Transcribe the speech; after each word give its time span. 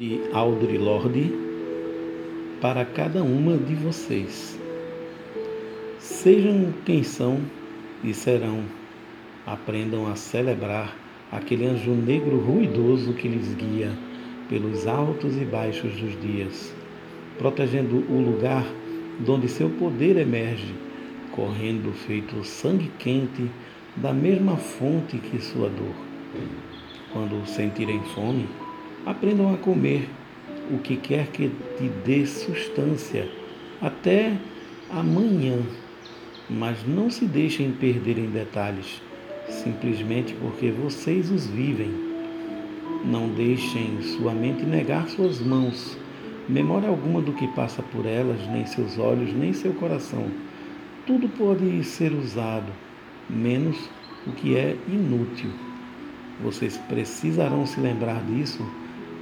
de 0.00 0.18
Audre 0.32 0.78
Lorde 0.78 1.30
para 2.58 2.86
cada 2.86 3.22
uma 3.22 3.58
de 3.58 3.74
vocês. 3.74 4.58
Sejam 5.98 6.72
quem 6.86 7.02
são 7.02 7.38
e 8.02 8.14
serão. 8.14 8.64
Aprendam 9.44 10.06
a 10.06 10.16
celebrar 10.16 10.96
aquele 11.30 11.66
anjo 11.66 11.90
negro 11.90 12.38
ruidoso 12.38 13.12
que 13.12 13.28
lhes 13.28 13.52
guia 13.54 13.90
pelos 14.48 14.86
altos 14.86 15.36
e 15.36 15.44
baixos 15.44 15.92
dos 15.96 16.18
dias, 16.22 16.74
protegendo 17.36 17.96
o 17.96 18.20
lugar 18.20 18.64
donde 19.18 19.48
seu 19.48 19.68
poder 19.68 20.16
emerge, 20.16 20.72
correndo 21.32 21.92
feito 21.92 22.42
sangue 22.42 22.90
quente 22.98 23.50
da 23.96 24.14
mesma 24.14 24.56
fonte 24.56 25.18
que 25.18 25.42
sua 25.42 25.68
dor. 25.68 25.94
Quando 27.12 27.44
sentirem 27.46 28.00
fome, 28.14 28.48
Aprendam 29.06 29.54
a 29.54 29.56
comer 29.56 30.08
o 30.70 30.78
que 30.78 30.96
quer 30.96 31.28
que 31.28 31.50
te 31.78 31.88
dê 32.04 32.26
substância 32.26 33.28
até 33.80 34.36
amanhã, 34.90 35.58
mas 36.48 36.86
não 36.86 37.08
se 37.08 37.24
deixem 37.24 37.72
perder 37.72 38.18
em 38.18 38.26
detalhes, 38.26 39.00
simplesmente 39.48 40.34
porque 40.34 40.70
vocês 40.70 41.30
os 41.30 41.46
vivem. 41.46 41.90
Não 43.02 43.28
deixem 43.30 44.02
sua 44.02 44.34
mente 44.34 44.64
negar 44.64 45.08
suas 45.08 45.40
mãos, 45.40 45.96
memória 46.46 46.88
alguma 46.88 47.22
do 47.22 47.32
que 47.32 47.48
passa 47.48 47.82
por 47.82 48.04
elas, 48.04 48.46
nem 48.48 48.66
seus 48.66 48.98
olhos, 48.98 49.32
nem 49.32 49.54
seu 49.54 49.72
coração. 49.72 50.26
Tudo 51.06 51.26
pode 51.26 51.82
ser 51.84 52.12
usado, 52.12 52.70
menos 53.30 53.78
o 54.26 54.32
que 54.32 54.56
é 54.56 54.76
inútil. 54.86 55.50
Vocês 56.42 56.76
precisarão 56.76 57.64
se 57.64 57.80
lembrar 57.80 58.22
disso 58.24 58.62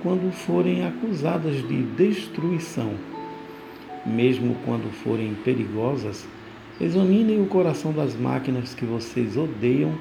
quando 0.02 0.32
forem 0.32 0.86
acusadas 0.86 1.56
de 1.66 1.82
destruição. 1.82 2.94
Mesmo 4.06 4.56
quando 4.64 4.90
forem 5.02 5.34
perigosas, 5.44 6.26
examinem 6.80 7.42
o 7.42 7.46
coração 7.46 7.92
das 7.92 8.14
máquinas 8.14 8.74
que 8.74 8.84
vocês 8.84 9.36
odeiam 9.36 9.92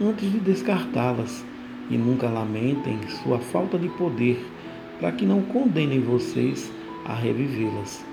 antes 0.00 0.30
de 0.30 0.38
descartá-las 0.38 1.44
e 1.90 1.96
nunca 1.96 2.28
lamentem 2.28 2.98
sua 3.22 3.38
falta 3.38 3.78
de 3.78 3.88
poder 3.88 4.44
para 5.00 5.12
que 5.12 5.24
não 5.24 5.42
condenem 5.42 6.00
vocês 6.00 6.70
a 7.04 7.14
revivê-las. 7.14 8.04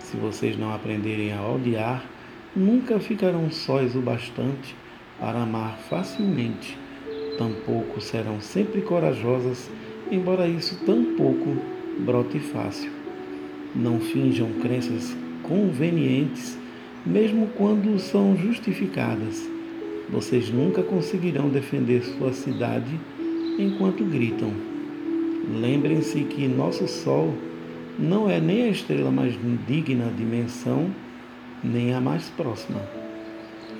Se 0.00 0.16
vocês 0.16 0.58
não 0.58 0.74
aprenderem 0.74 1.32
a 1.32 1.46
odiar, 1.46 2.04
nunca 2.54 2.98
ficarão 2.98 3.50
sós 3.50 3.94
o 3.94 4.00
bastante 4.00 4.74
para 5.18 5.42
amar 5.42 5.78
facilmente. 5.88 6.76
Tampouco 7.38 8.00
serão 8.00 8.40
sempre 8.40 8.80
corajosas 8.80 9.70
embora 10.10 10.48
isso 10.48 10.78
tampouco 10.84 11.56
brote 11.98 12.38
fácil. 12.38 12.90
Não 13.74 14.00
finjam 14.00 14.48
crenças 14.60 15.16
convenientes, 15.42 16.58
mesmo 17.04 17.48
quando 17.56 17.98
são 17.98 18.36
justificadas. 18.36 19.48
Vocês 20.08 20.50
nunca 20.50 20.82
conseguirão 20.82 21.48
defender 21.48 22.02
sua 22.02 22.32
cidade 22.32 22.98
enquanto 23.58 24.04
gritam. 24.04 24.52
Lembrem-se 25.60 26.20
que 26.24 26.48
nosso 26.48 26.86
Sol 26.88 27.34
não 27.98 28.30
é 28.30 28.40
nem 28.40 28.64
a 28.64 28.68
estrela 28.68 29.10
mais 29.10 29.34
digna 29.66 30.12
de 30.16 30.24
menção, 30.24 30.90
nem 31.62 31.94
a 31.94 32.00
mais 32.00 32.28
próxima. 32.30 32.82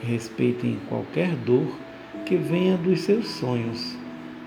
Respeitem 0.02 0.78
qualquer 0.88 1.34
dor 1.36 1.66
que 2.24 2.36
venha 2.36 2.76
dos 2.76 3.00
seus 3.00 3.28
sonhos 3.28 3.96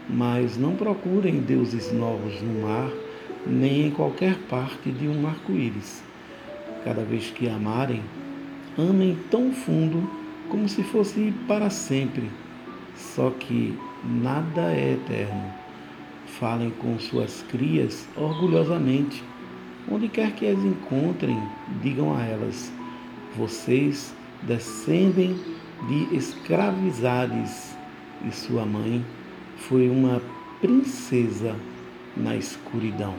mas 0.10 0.58
não 0.58 0.76
procurem 0.76 1.40
deuses 1.40 1.92
novos 1.94 2.42
no 2.42 2.64
mar, 2.64 2.90
nem 3.46 3.88
em 3.88 3.92
qualquer 3.92 4.36
parte 4.50 4.92
de 4.92 5.08
um 5.08 5.28
arco-íris. 5.28 6.04
Cada 6.84 7.04
vez 7.04 7.30
que 7.30 7.48
amarem, 7.48 8.02
amem 8.78 9.18
tão 9.30 9.52
fundo 9.52 10.10
como 10.50 10.68
se 10.68 10.82
fosse 10.82 11.34
para 11.48 11.70
sempre. 11.70 12.30
Só 12.96 13.30
que 13.30 13.78
nada 14.04 14.74
é 14.74 14.94
eterno. 14.94 15.54
Falem 16.26 16.72
com 16.72 16.98
suas 16.98 17.44
crias 17.44 18.08
orgulhosamente. 18.16 19.24
Onde 19.92 20.08
quer 20.08 20.32
que 20.34 20.48
as 20.48 20.60
encontrem, 20.60 21.42
digam 21.82 22.16
a 22.16 22.24
elas: 22.24 22.72
vocês 23.36 24.14
descendem 24.44 25.36
de 25.88 26.16
escravizades 26.16 27.76
e 28.26 28.32
sua 28.32 28.66
mãe 28.66 29.04
foi 29.60 29.90
uma 29.90 30.22
princesa 30.62 31.56
na 32.16 32.36
escuridão. 32.36 33.16